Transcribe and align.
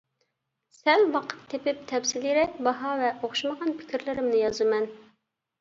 سەل 0.75 1.03
ۋاقىت 1.15 1.43
تېپىپ 1.51 1.83
تەپسىلىيرەك 1.91 2.57
باھا 2.69 2.95
ۋە 3.03 3.13
ئوخشىمىغان 3.21 3.77
پىكىرلىرىمنى 3.83 4.41
يازىمەن. 4.43 4.91